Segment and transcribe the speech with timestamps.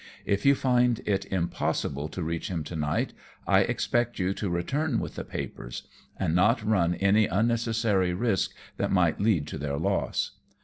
[0.25, 3.13] If you find it impossible to reach him to night,
[3.45, 5.83] I expect you to return with the papers,
[6.17, 10.31] and not run any unnecessary risk, that might lead to their loss."